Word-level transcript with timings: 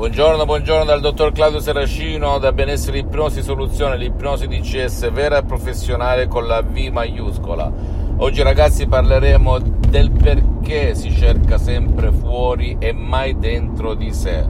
Buongiorno, 0.00 0.46
buongiorno 0.46 0.84
dal 0.84 1.02
dottor 1.02 1.30
Claudio 1.30 1.60
Seracino 1.60 2.38
da 2.38 2.52
Benessere 2.52 3.00
Ipnosi 3.00 3.42
Soluzione, 3.42 3.98
l'ipnosi 3.98 4.46
DCS 4.46 5.12
vera 5.12 5.36
e 5.36 5.42
professionale 5.42 6.26
con 6.26 6.46
la 6.46 6.62
V 6.62 6.74
maiuscola. 6.90 7.70
Oggi 8.16 8.42
ragazzi 8.42 8.86
parleremo 8.86 9.58
del 9.58 10.10
perché 10.10 10.94
si 10.94 11.14
cerca 11.14 11.58
sempre 11.58 12.12
fuori 12.12 12.78
e 12.78 12.94
mai 12.94 13.36
dentro 13.36 13.92
di 13.92 14.10
sé. 14.14 14.42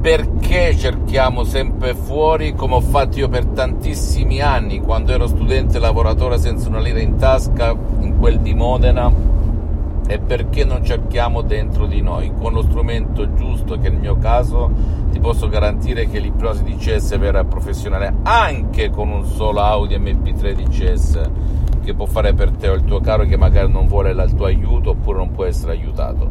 Perché 0.00 0.74
cerchiamo 0.74 1.44
sempre 1.44 1.94
fuori 1.94 2.54
come 2.54 2.76
ho 2.76 2.80
fatto 2.80 3.18
io 3.18 3.28
per 3.28 3.44
tantissimi 3.44 4.40
anni 4.40 4.80
quando 4.80 5.12
ero 5.12 5.26
studente 5.26 5.78
lavoratore 5.78 6.38
senza 6.38 6.66
una 6.70 6.80
lira 6.80 6.98
in 7.00 7.18
tasca 7.18 7.76
in 8.00 8.16
quel 8.18 8.40
di 8.40 8.54
Modena 8.54 9.32
e 10.06 10.18
perché 10.18 10.64
non 10.64 10.84
cerchiamo 10.84 11.42
dentro 11.42 11.86
di 11.86 12.00
noi? 12.00 12.32
Con 12.32 12.52
lo 12.52 12.62
strumento 12.62 13.32
giusto 13.34 13.78
che 13.78 13.88
nel 13.88 14.00
mio 14.00 14.16
caso 14.16 14.70
ti 15.10 15.20
posso 15.20 15.48
garantire 15.48 16.08
che 16.08 16.18
l'ipnosi 16.18 16.64
DCS 16.64 17.18
vera 17.18 17.40
e 17.40 17.44
professionale 17.44 18.14
anche 18.22 18.90
con 18.90 19.10
un 19.10 19.24
solo 19.24 19.60
Audi 19.60 19.96
MP3 19.96 20.52
DCS 20.54 21.30
che 21.82 21.94
può 21.94 22.06
fare 22.06 22.32
per 22.34 22.50
te 22.52 22.68
o 22.68 22.74
il 22.74 22.84
tuo 22.84 23.00
caro 23.00 23.24
che 23.24 23.36
magari 23.36 23.70
non 23.70 23.86
vuole 23.86 24.10
il 24.10 24.32
tuo 24.34 24.46
aiuto 24.46 24.90
oppure 24.90 25.18
non 25.18 25.32
può 25.32 25.44
essere 25.44 25.72
aiutato. 25.72 26.30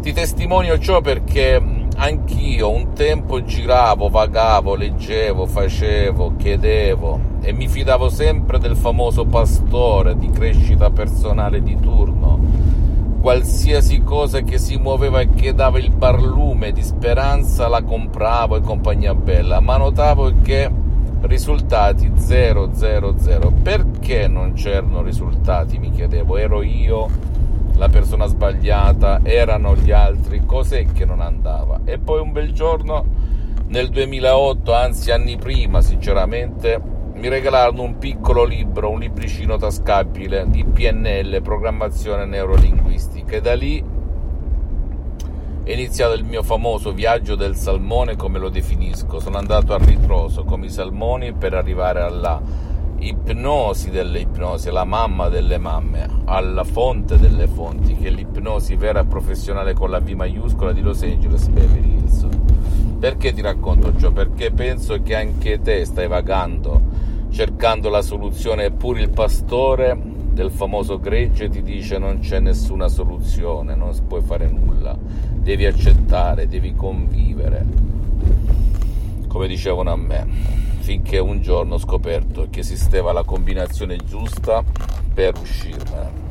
Ti 0.00 0.12
testimonio 0.12 0.78
ciò 0.78 1.02
perché 1.02 1.62
anch'io 1.96 2.70
un 2.70 2.94
tempo 2.94 3.42
giravo, 3.44 4.08
vagavo, 4.08 4.74
leggevo, 4.74 5.44
facevo, 5.44 6.36
chiedevo 6.38 7.20
e 7.42 7.52
mi 7.52 7.68
fidavo 7.68 8.08
sempre 8.08 8.58
del 8.58 8.76
famoso 8.76 9.26
pastore 9.26 10.16
di 10.16 10.30
crescita 10.30 10.90
personale 10.90 11.62
di 11.62 11.78
turno 11.78 12.19
qualsiasi 13.20 14.02
cosa 14.02 14.40
che 14.40 14.58
si 14.58 14.76
muoveva 14.76 15.20
e 15.20 15.28
che 15.28 15.54
dava 15.54 15.78
il 15.78 15.90
barlume 15.90 16.72
di 16.72 16.82
speranza 16.82 17.68
la 17.68 17.82
compravo 17.82 18.56
e 18.56 18.60
compagnia 18.60 19.14
bella, 19.14 19.60
ma 19.60 19.76
notavo 19.76 20.32
che 20.42 20.70
risultati 21.20 22.10
000. 22.14 22.70
Perché 23.62 24.26
non 24.26 24.54
c'erano 24.54 25.02
risultati? 25.02 25.78
Mi 25.78 25.90
chiedevo, 25.90 26.36
ero 26.38 26.62
io 26.62 27.08
la 27.74 27.88
persona 27.88 28.26
sbagliata, 28.26 29.20
erano 29.22 29.76
gli 29.76 29.90
altri, 29.90 30.44
cos'è 30.44 30.86
che 30.92 31.04
non 31.04 31.20
andava? 31.20 31.80
E 31.84 31.98
poi 31.98 32.20
un 32.20 32.32
bel 32.32 32.52
giorno 32.52 33.04
nel 33.66 33.90
2008, 33.90 34.72
anzi 34.72 35.10
anni 35.10 35.36
prima, 35.36 35.80
sinceramente, 35.82 36.80
mi 37.20 37.28
regalarono 37.28 37.82
un 37.82 37.98
piccolo 37.98 38.44
libro, 38.44 38.88
un 38.88 39.00
libricino 39.00 39.58
tascabile 39.58 40.46
di 40.48 40.64
PNL, 40.64 41.42
programmazione 41.42 42.24
neurolinguistica, 42.24 43.36
e 43.36 43.40
da 43.42 43.54
lì 43.54 43.84
è 45.62 45.70
iniziato 45.70 46.14
il 46.14 46.24
mio 46.24 46.42
famoso 46.42 46.92
viaggio 46.94 47.34
del 47.34 47.56
salmone, 47.56 48.16
come 48.16 48.38
lo 48.38 48.48
definisco. 48.48 49.20
Sono 49.20 49.36
andato 49.36 49.74
a 49.74 49.78
ritroso 49.78 50.44
come 50.44 50.66
i 50.66 50.70
salmoni 50.70 51.34
per 51.34 51.52
arrivare 51.52 52.00
alla 52.00 52.40
ipnosi 52.96 53.90
delle 53.90 54.20
ipnosi, 54.20 54.70
alla 54.70 54.84
mamma 54.84 55.28
delle 55.28 55.58
mamme, 55.58 56.22
alla 56.24 56.64
fonte 56.64 57.18
delle 57.18 57.46
fonti, 57.46 57.96
che 57.96 58.08
è 58.08 58.10
l'ipnosi 58.10 58.76
vera 58.76 59.00
e 59.00 59.04
professionale 59.04 59.74
con 59.74 59.90
la 59.90 60.00
V 60.00 60.08
maiuscola 60.08 60.72
di 60.72 60.80
Los 60.80 61.02
Angeles 61.02 61.48
Beverly 61.48 61.98
Hills. 61.98 62.26
Perché 62.98 63.34
ti 63.34 63.42
racconto 63.42 63.94
ciò? 63.98 64.10
Perché 64.10 64.52
penso 64.52 65.02
che 65.02 65.14
anche 65.14 65.60
te 65.60 65.84
stai 65.84 66.08
vagando 66.08 67.09
cercando 67.30 67.88
la 67.88 68.02
soluzione, 68.02 68.64
eppure 68.64 69.00
il 69.00 69.10
pastore 69.10 69.96
del 69.96 70.50
famoso 70.50 70.98
gregge 70.98 71.48
ti 71.48 71.62
dice 71.62 71.98
non 71.98 72.20
c'è 72.20 72.40
nessuna 72.40 72.88
soluzione, 72.88 73.74
non 73.74 73.94
puoi 74.06 74.22
fare 74.22 74.48
nulla, 74.48 74.96
devi 74.98 75.66
accettare, 75.66 76.46
devi 76.46 76.74
convivere, 76.74 77.66
come 79.26 79.46
dicevano 79.46 79.90
a 79.92 79.96
me, 79.96 80.26
finché 80.80 81.18
un 81.18 81.40
giorno 81.40 81.74
ho 81.74 81.78
scoperto 81.78 82.48
che 82.50 82.60
esisteva 82.60 83.12
la 83.12 83.24
combinazione 83.24 83.96
giusta 83.96 84.62
per 85.12 85.34
uscirmene. 85.40 86.28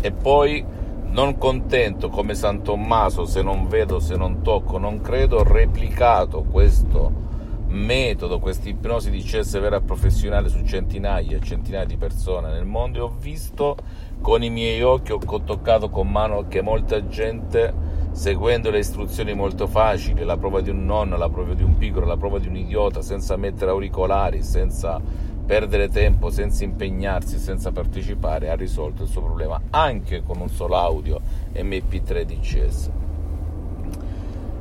E 0.00 0.12
poi, 0.12 0.64
non 1.08 1.38
contento 1.38 2.08
come 2.08 2.34
San 2.34 2.62
Tommaso, 2.62 3.24
se 3.24 3.42
non 3.42 3.66
vedo, 3.68 3.98
se 3.98 4.16
non 4.16 4.42
tocco, 4.42 4.78
non 4.78 5.00
credo, 5.00 5.38
ho 5.38 5.42
replicato 5.42 6.44
questo 6.50 7.24
metodo, 7.68 8.38
questa 8.38 8.68
ipnosi 8.68 9.10
di 9.10 9.22
CS 9.22 9.58
vera 9.58 9.80
professionale 9.80 10.48
su 10.48 10.64
centinaia 10.64 11.36
e 11.36 11.40
centinaia 11.40 11.84
di 11.84 11.96
persone 11.96 12.50
nel 12.50 12.64
mondo 12.64 12.98
e 12.98 13.00
ho 13.00 13.14
visto 13.18 13.76
con 14.20 14.42
i 14.42 14.50
miei 14.50 14.82
occhi, 14.82 15.12
ho 15.12 15.18
toccato 15.18 15.88
con 15.88 16.10
mano 16.10 16.46
che 16.48 16.62
molta 16.62 17.06
gente 17.06 17.72
seguendo 18.12 18.70
le 18.70 18.78
istruzioni 18.78 19.34
molto 19.34 19.66
facili, 19.66 20.24
la 20.24 20.36
prova 20.36 20.60
di 20.60 20.70
un 20.70 20.86
nonno, 20.86 21.16
la 21.16 21.28
prova 21.28 21.54
di 21.54 21.62
un 21.62 21.76
piccolo, 21.76 22.06
la 22.06 22.16
prova 22.16 22.38
di 22.38 22.48
un 22.48 22.56
idiota, 22.56 23.02
senza 23.02 23.36
mettere 23.36 23.70
auricolari, 23.70 24.42
senza 24.42 25.00
perdere 25.44 25.88
tempo, 25.88 26.30
senza 26.30 26.64
impegnarsi, 26.64 27.38
senza 27.38 27.72
partecipare, 27.72 28.50
ha 28.50 28.56
risolto 28.56 29.02
il 29.02 29.08
suo 29.08 29.22
problema 29.22 29.60
anche 29.70 30.22
con 30.22 30.40
un 30.40 30.48
solo 30.48 30.76
audio 30.76 31.20
MP3 31.54 32.22
DCS 32.22 32.90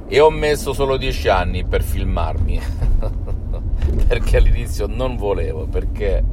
e 0.08 0.20
ho 0.20 0.30
messo 0.30 0.74
solo 0.74 0.98
10 0.98 1.28
anni 1.30 1.66
per 1.66 1.84
filmarmi. 1.84 2.62
Perché 4.08 4.38
all'inizio 4.38 4.88
non 4.88 5.16
volevo 5.16 5.68
perché 5.68 6.24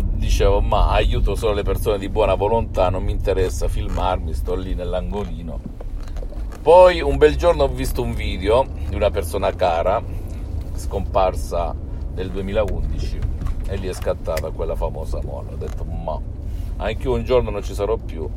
dicevo 0.00 0.60
ma 0.60 0.90
aiuto 0.90 1.34
solo 1.34 1.52
le 1.52 1.62
persone 1.62 1.98
di 1.98 2.08
buona 2.08 2.34
volontà 2.34 2.88
non 2.88 3.02
mi 3.02 3.12
interessa 3.12 3.68
filmarmi 3.68 4.32
sto 4.32 4.54
lì 4.54 4.74
nell'angolino. 4.74 5.60
Poi 6.62 7.00
un 7.00 7.16
bel 7.18 7.36
giorno 7.36 7.64
ho 7.64 7.68
visto 7.68 8.02
un 8.02 8.14
video 8.14 8.66
di 8.88 8.94
una 8.94 9.10
persona 9.10 9.52
cara 9.52 10.02
scomparsa 10.74 11.74
nel 12.14 12.30
2011 12.30 13.18
e 13.68 13.76
lì 13.76 13.88
è 13.88 13.92
scattata 13.92 14.50
quella 14.50 14.74
famosa 14.74 15.20
molla. 15.22 15.52
Ho 15.52 15.56
detto 15.56 15.84
ma 15.84 16.18
anche 16.76 17.08
un 17.08 17.24
giorno 17.24 17.50
non 17.50 17.62
ci 17.62 17.74
sarò 17.74 17.96
più 17.96 18.28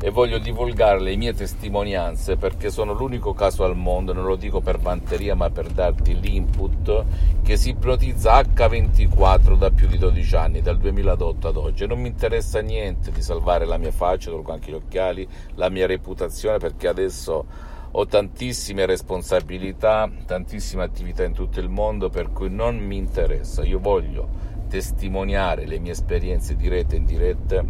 e 0.00 0.10
voglio 0.10 0.38
divulgare 0.38 1.00
le 1.00 1.16
mie 1.16 1.32
testimonianze 1.32 2.36
perché 2.36 2.68
sono 2.68 2.92
l'unico 2.92 3.32
caso 3.32 3.64
al 3.64 3.76
mondo, 3.76 4.12
non 4.12 4.24
lo 4.24 4.36
dico 4.36 4.60
per 4.60 4.78
vanteria 4.78 5.34
ma 5.34 5.48
per 5.50 5.68
darti 5.68 6.18
l'input, 6.18 7.04
che 7.42 7.56
si 7.56 7.70
ipnotizza 7.70 8.38
H24 8.40 9.56
da 9.56 9.70
più 9.70 9.86
di 9.86 9.96
12 9.96 10.36
anni, 10.36 10.60
dal 10.60 10.78
2008 10.78 11.48
ad 11.48 11.56
oggi. 11.56 11.84
E 11.84 11.86
non 11.86 12.00
mi 12.00 12.08
interessa 12.08 12.60
niente 12.60 13.12
di 13.12 13.22
salvare 13.22 13.64
la 13.64 13.78
mia 13.78 13.92
faccia, 13.92 14.30
tolgo 14.30 14.52
anche 14.52 14.72
gli 14.72 14.74
occhiali, 14.74 15.26
la 15.54 15.70
mia 15.70 15.86
reputazione 15.86 16.58
perché 16.58 16.88
adesso 16.88 17.46
ho 17.90 18.06
tantissime 18.06 18.86
responsabilità, 18.86 20.10
tantissime 20.26 20.82
attività 20.82 21.22
in 21.22 21.32
tutto 21.32 21.60
il 21.60 21.68
mondo 21.68 22.10
per 22.10 22.32
cui 22.32 22.50
non 22.50 22.76
mi 22.76 22.96
interessa. 22.96 23.64
Io 23.64 23.78
voglio 23.78 24.28
testimoniare 24.74 25.66
le 25.66 25.78
mie 25.78 25.92
esperienze 25.92 26.56
dirette 26.56 26.96
e 26.96 26.98
indirette 26.98 27.64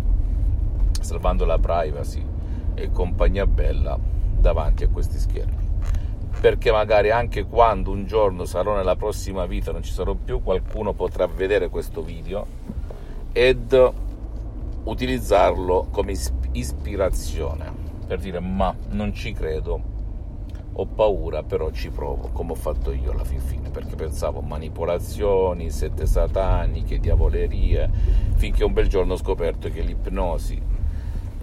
salvando 1.02 1.44
la 1.44 1.58
privacy 1.58 2.24
e 2.72 2.90
compagnia 2.92 3.46
bella 3.46 3.98
davanti 4.38 4.84
a 4.84 4.88
questi 4.88 5.18
schermi. 5.18 5.72
Perché 6.40 6.72
magari 6.72 7.10
anche 7.10 7.44
quando 7.44 7.90
un 7.90 8.06
giorno 8.06 8.46
sarò 8.46 8.74
nella 8.74 8.96
prossima 8.96 9.44
vita, 9.44 9.70
non 9.70 9.82
ci 9.82 9.92
sarò 9.92 10.14
più, 10.14 10.42
qualcuno 10.42 10.94
potrà 10.94 11.26
vedere 11.26 11.68
questo 11.68 12.02
video 12.02 12.46
ed 13.32 13.92
utilizzarlo 14.84 15.88
come 15.90 16.14
ispirazione 16.52 17.70
per 18.06 18.18
dire 18.18 18.40
ma 18.40 18.74
non 18.92 19.12
ci 19.12 19.34
credo, 19.34 19.93
ho 20.76 20.86
paura, 20.86 21.42
però 21.42 21.70
ci 21.70 21.90
provo, 21.90 22.30
come 22.32 22.52
ho 22.52 22.56
fatto 22.56 22.92
io 22.92 23.12
alla 23.12 23.24
fin 23.24 23.40
fine, 23.40 23.70
perché 23.70 23.94
pensavo 23.94 24.40
manipolazioni, 24.40 25.70
sette 25.70 26.06
sataniche, 26.06 26.98
diavolerie, 26.98 27.90
finché 28.34 28.64
un 28.64 28.72
bel 28.72 28.88
giorno 28.88 29.12
ho 29.12 29.18
scoperto 29.18 29.68
che 29.68 29.80
l'ipnosi 29.82 30.74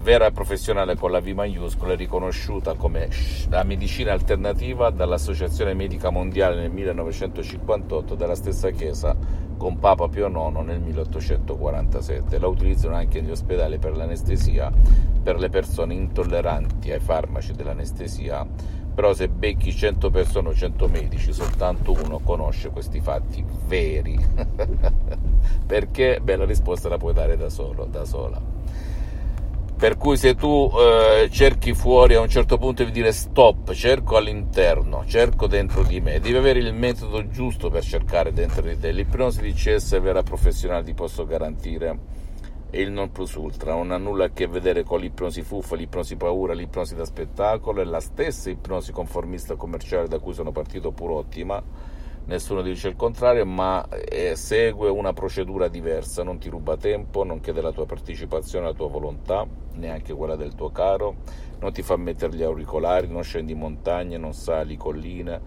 vera 0.02 0.26
e 0.26 0.32
professionale 0.32 0.96
con 0.96 1.12
la 1.12 1.20
V 1.20 1.28
maiuscola 1.28 1.94
è 1.94 1.96
riconosciuta 1.96 2.74
come 2.74 3.08
la 3.50 3.64
medicina 3.64 4.12
alternativa 4.12 4.90
dall'Associazione 4.90 5.76
Medica 5.76 6.10
Mondiale 6.10 6.56
nel 6.56 6.72
1958 6.72 8.16
dalla 8.16 8.34
stessa 8.34 8.72
Chiesa 8.72 9.16
con 9.58 9.78
Papa 9.78 10.08
Pio 10.08 10.28
IX 10.28 10.66
nel 10.66 10.80
1847. 10.80 12.40
La 12.40 12.48
utilizzano 12.48 12.96
anche 12.96 13.22
negli 13.22 13.30
ospedali 13.30 13.78
per 13.78 13.96
l'anestesia 13.96 14.72
per 15.22 15.38
le 15.38 15.50
persone 15.50 15.94
intolleranti 15.94 16.92
ai 16.92 17.00
farmaci 17.00 17.54
dell'anestesia, 17.54 18.44
però 18.94 19.14
se 19.14 19.28
becchi 19.30 19.74
100 19.74 20.10
persone 20.10 20.50
o 20.50 20.54
100 20.54 20.88
medici, 20.88 21.32
soltanto 21.34 21.94
uno 21.94 22.20
conosce 22.20 22.70
questi 22.70 23.00
fatti 23.00 23.44
veri. 23.68 24.18
Perché? 25.66 26.20
Beh, 26.22 26.36
la 26.36 26.46
risposta 26.46 26.90
la 26.90 26.98
puoi 26.98 27.14
dare 27.14 27.38
da 27.38 27.50
solo, 27.50 27.86
da 27.86 28.06
sola. 28.06 28.42
Per 29.82 29.98
cui 29.98 30.16
se 30.16 30.36
tu 30.36 30.72
eh, 30.76 31.28
cerchi 31.32 31.74
fuori 31.74 32.14
a 32.14 32.20
un 32.20 32.30
certo 32.30 32.60
punto 32.60 32.84
devi 32.84 32.94
dire 32.94 33.12
stop, 33.12 33.72
cerco 33.72 34.16
all'interno, 34.16 35.04
cerco 35.08 35.48
dentro 35.48 35.82
di 35.82 36.00
me, 36.00 36.20
devi 36.20 36.38
avere 36.38 36.60
il 36.60 36.72
metodo 36.72 37.28
giusto 37.30 37.72
per 37.72 37.84
cercare 37.84 38.32
dentro 38.32 38.62
di 38.62 38.78
te. 38.78 38.92
L'ipnosi 38.92 39.42
di 39.42 39.54
CS 39.54 40.00
vera 40.00 40.22
professionale 40.22 40.84
ti 40.84 40.94
posso 40.94 41.26
garantire 41.26 42.21
è 42.72 42.78
il 42.78 42.90
non 42.90 43.12
plus 43.12 43.36
ultra, 43.36 43.74
non 43.74 43.92
ha 43.92 43.98
nulla 43.98 44.26
a 44.26 44.30
che 44.30 44.48
vedere 44.48 44.84
con 44.84 45.02
l'ipnosi 45.02 45.42
fuffa, 45.42 45.76
l'ipnosi 45.76 46.16
paura, 46.16 46.54
l'ipnosi 46.54 46.96
da 46.96 47.04
spettacolo, 47.04 47.82
è 47.82 47.84
la 47.84 48.00
stessa 48.00 48.50
ipnosi 48.50 48.94
conformista 48.94 49.56
commerciale 49.56 50.08
da 50.08 50.20
cui 50.20 50.34
sono 50.34 50.54
partito 50.54 50.92
pur 50.92 51.12
ottima. 51.12 51.62
Nessuno 52.24 52.62
dice 52.62 52.88
il 52.88 52.96
contrario, 52.96 53.46
ma 53.46 53.86
eh, 53.90 54.38
segue 54.38 54.90
una 54.90 55.12
procedura 55.12 55.68
diversa, 55.68 56.24
non 56.24 56.38
ti 56.38 56.50
ruba 56.50 56.78
tempo, 56.78 57.26
non 57.26 57.42
chiede 57.42 57.62
la 57.62 57.74
tua 57.74 57.86
partecipazione, 57.86 58.68
la 58.68 58.74
tua 58.74 58.88
volontà, 58.88 59.46
neanche 59.74 60.14
quella 60.14 60.38
del 60.38 60.56
tuo 60.56 60.72
caro, 60.72 61.16
non 61.60 61.74
ti 61.74 61.82
fa 61.82 61.98
mettere 61.98 62.34
gli 62.34 62.44
auricolari, 62.44 63.08
non 63.08 63.24
scendi 63.24 63.54
montagne, 63.54 64.18
non 64.18 64.34
sali 64.34 64.78
colline, 64.78 65.42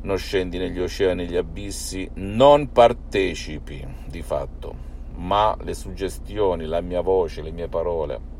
non 0.00 0.16
scendi 0.16 0.56
negli 0.56 0.80
oceani, 0.80 1.24
negli 1.24 1.36
abissi, 1.36 2.08
non 2.14 2.72
partecipi 2.72 3.86
di 4.06 4.22
fatto, 4.22 4.93
ma 5.16 5.56
le 5.60 5.74
suggestioni, 5.74 6.66
la 6.66 6.80
mia 6.80 7.00
voce, 7.00 7.42
le 7.42 7.50
mie 7.50 7.68
parole 7.68 8.32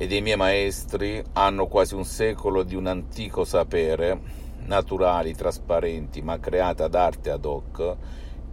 e 0.00 0.06
dei 0.06 0.22
miei 0.22 0.38
maestri 0.38 1.22
hanno 1.34 1.66
quasi 1.66 1.94
un 1.94 2.06
secolo 2.06 2.62
di 2.62 2.74
un 2.74 2.86
antico 2.86 3.44
sapere 3.44 4.18
naturali, 4.64 5.34
trasparenti, 5.34 6.22
ma 6.22 6.40
create 6.40 6.84
ad 6.84 6.94
arte 6.94 7.30
ad 7.30 7.44
hoc, 7.44 7.96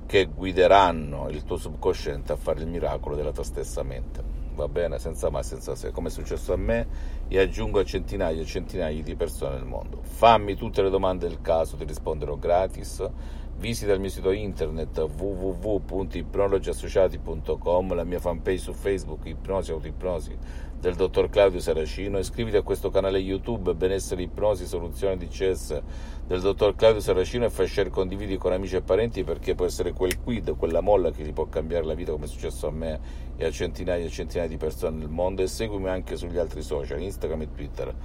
che 0.06 0.26
guideranno 0.26 1.30
il 1.30 1.46
tuo 1.46 1.56
subconsciente 1.56 2.34
a 2.34 2.36
fare 2.36 2.60
il 2.60 2.68
miracolo 2.68 3.16
della 3.16 3.32
tua 3.32 3.46
stessa 3.46 3.82
mente. 3.82 4.22
Va 4.56 4.68
bene, 4.68 5.00
senza 5.00 5.30
mai, 5.30 5.44
senza 5.44 5.74
se, 5.76 5.92
come 5.92 6.10
è 6.10 6.12
successo 6.12 6.52
a 6.52 6.58
me 6.58 6.86
e 7.30 7.40
aggiungo 7.40 7.80
a 7.80 7.86
centinaia 7.86 8.42
e 8.42 8.46
centinaia 8.46 9.02
di 9.02 9.16
persone 9.16 9.56
nel 9.56 9.64
mondo. 9.64 10.02
Fammi 10.02 10.54
tutte 10.56 10.82
le 10.82 10.90
domande 10.90 11.30
del 11.30 11.40
caso, 11.40 11.78
ti 11.78 11.86
risponderò 11.86 12.36
gratis. 12.36 13.10
Visita 13.59 13.92
il 13.92 14.00
mio 14.00 14.09
sito 14.09 14.30
internet 14.30 15.00
www.ipnologiassociati.com, 15.00 17.95
la 17.95 18.04
mia 18.04 18.19
fanpage 18.19 18.59
su 18.59 18.71
Facebook, 18.71 19.25
Ipnosi 19.25 19.71
Autoipnosi 19.71 20.38
del 20.80 20.94
dottor 20.94 21.27
Claudio 21.30 21.59
Saracino. 21.59 22.19
Iscriviti 22.19 22.56
a 22.56 22.62
questo 22.62 22.92
canale 22.92 23.18
YouTube 23.18 23.74
Benessere 23.74 24.21
Ipnosi 24.21 24.68
Soluzione 24.68 25.18
di 25.18 25.27
CES 25.27 25.81
del 26.27 26.39
dottor 26.39 26.75
Claudio 26.75 27.01
Saracino 27.01 27.45
e 27.45 27.50
fai 27.50 27.65
share 27.65 27.89
condividi 27.89 28.38
con 28.38 28.51
amici 28.51 28.75
e 28.75 28.81
parenti 28.81 29.24
perché 29.24 29.56
può 29.56 29.65
essere 29.65 29.92
quel 29.92 30.19
quid, 30.19 30.56
quella 30.56 30.81
molla 30.81 31.10
che 31.10 31.24
ti 31.24 31.31
può 31.31 31.48
cambiare 31.48 31.86
la 31.86 31.95
vita 31.95 32.12
come 32.12 32.25
è 32.25 32.27
successo 32.27 32.68
a 32.68 32.71
me 32.71 33.00
e 33.38 33.44
a 33.44 33.50
centinaia 33.50 34.06
e 34.06 34.10
centinaia 34.10 34.48
di 34.48 34.57
persone 34.57 34.98
nel 34.98 35.10
mondo 35.10 35.42
e 35.42 35.48
seguimi 35.48 35.89
anche 35.89 36.15
sugli 36.15 36.38
altri 36.38 36.62
social, 36.62 37.01
Instagram 37.01 37.42
e 37.42 37.51
Twitter. 37.56 37.95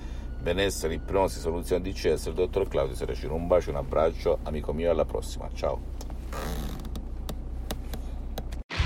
Benessere, 0.43 0.95
ipnosi, 0.95 1.39
soluzione 1.39 1.83
di 1.83 1.93
CS, 1.93 2.27
il 2.27 2.33
dottor 2.35 2.67
Claudio 2.67 2.97
Saracino. 2.97 3.35
Un 3.35 3.47
bacio, 3.47 3.71
un 3.71 3.77
abbraccio, 3.77 4.41
amico 4.43 4.73
mio, 4.73 4.91
alla 4.91 5.05
prossima. 5.05 5.49
Ciao. 5.55 5.81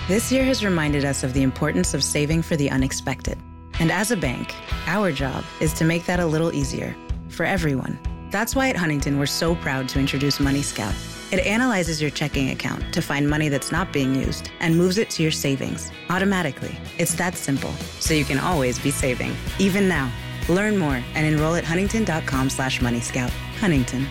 This 0.07 0.31
year 0.31 0.45
has 0.45 0.63
reminded 0.63 1.05
us 1.05 1.25
of 1.25 1.33
the 1.33 1.43
importance 1.43 1.95
of 1.95 2.03
saving 2.03 2.43
for 2.43 2.57
the 2.57 2.69
unexpected. 2.69 3.39
And 3.81 3.91
as 3.91 4.11
a 4.11 4.17
bank, 4.17 4.55
our 4.87 5.11
job 5.11 5.45
is 5.61 5.73
to 5.75 5.85
make 5.85 6.05
that 6.05 6.21
a 6.21 6.27
little 6.27 6.53
easier 6.53 6.95
for 7.29 7.47
everyone. 7.47 7.99
That's 8.31 8.55
why 8.55 8.69
at 8.69 8.77
Huntington, 8.77 9.19
we're 9.19 9.25
so 9.25 9.55
proud 9.55 9.89
to 9.91 9.99
introduce 9.99 10.39
Money 10.39 10.61
Scout. 10.63 10.95
It 11.33 11.41
analyzes 11.45 12.03
your 12.03 12.11
checking 12.11 12.51
account 12.51 12.93
to 12.93 13.01
find 13.01 13.29
money 13.29 13.49
that's 13.49 13.73
not 13.73 13.93
being 13.93 14.15
used 14.15 14.51
and 14.61 14.77
moves 14.77 14.99
it 14.99 15.09
to 15.11 15.23
your 15.23 15.33
savings 15.33 15.91
automatically. 16.11 16.77
It's 16.99 17.15
that 17.15 17.35
simple, 17.35 17.73
so 17.99 18.13
you 18.13 18.25
can 18.25 18.39
always 18.39 18.79
be 18.79 18.91
saving, 18.91 19.35
even 19.59 19.89
now. 19.89 20.13
Learn 20.49 20.77
more 20.77 21.03
and 21.15 21.27
enroll 21.27 21.55
at 21.55 21.65
huntington.com 21.65 22.51
slash 22.51 22.81
moneyscout. 22.81 23.31
Huntington. 23.59 24.07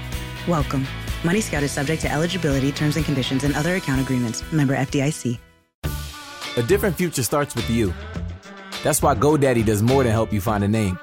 Welcome. 0.48 0.86
Money 1.24 1.42
Scout 1.42 1.64
is 1.64 1.72
subject 1.72 2.02
to 2.04 2.12
eligibility, 2.12 2.72
terms 2.72 2.98
and 2.98 3.06
conditions, 3.06 3.44
and 3.44 3.56
other 3.56 3.76
account 3.76 4.02
agreements. 4.02 4.44
Member 4.52 4.76
FDIC. 4.76 5.40
A 6.58 6.64
different 6.64 6.96
future 6.96 7.24
starts 7.24 7.54
with 7.56 7.70
you. 7.70 7.94
That's 8.84 9.02
why 9.02 9.16
GoDaddy 9.16 9.66
does 9.66 9.82
more 9.82 10.04
than 10.04 10.12
help 10.14 10.32
you 10.32 10.40
find 10.40 10.64
a 10.64 10.68
name. 10.68 10.98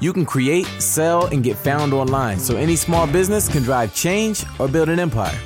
You 0.00 0.12
can 0.12 0.26
create, 0.26 0.66
sell, 0.78 1.26
and 1.26 1.42
get 1.42 1.56
found 1.56 1.92
online 1.92 2.38
so 2.38 2.56
any 2.56 2.76
small 2.76 3.06
business 3.06 3.48
can 3.48 3.62
drive 3.62 3.94
change 3.94 4.44
or 4.58 4.66
build 4.66 4.88
an 4.88 4.98
empire. 4.98 5.38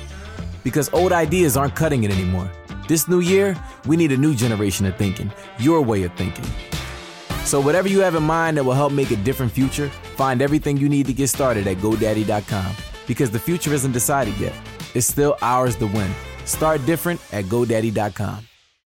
Because 0.63 0.89
old 0.93 1.11
ideas 1.11 1.55
aren't 1.55 1.75
cutting 1.75 2.03
it 2.03 2.11
anymore. 2.11 2.49
This 2.87 3.07
new 3.07 3.19
year, 3.19 3.55
we 3.85 3.95
need 3.97 4.11
a 4.11 4.17
new 4.17 4.33
generation 4.33 4.85
of 4.85 4.97
thinking, 4.97 5.31
your 5.59 5.81
way 5.81 6.03
of 6.03 6.13
thinking. 6.13 6.45
So, 7.45 7.61
whatever 7.61 7.87
you 7.87 7.99
have 8.01 8.15
in 8.15 8.23
mind 8.23 8.57
that 8.57 8.63
will 8.63 8.73
help 8.73 8.91
make 8.91 9.11
a 9.11 9.15
different 9.17 9.51
future, 9.51 9.89
find 10.17 10.41
everything 10.41 10.77
you 10.77 10.89
need 10.89 11.05
to 11.05 11.13
get 11.13 11.29
started 11.29 11.67
at 11.67 11.77
GoDaddy.com. 11.77 12.75
Because 13.07 13.29
the 13.29 13.39
future 13.39 13.73
isn't 13.73 13.91
decided 13.91 14.35
yet, 14.37 14.55
it's 14.95 15.07
still 15.07 15.37
ours 15.41 15.75
to 15.77 15.85
win. 15.85 16.11
Start 16.45 16.83
different 16.85 17.21
at 17.31 17.45
GoDaddy.com. 17.45 18.47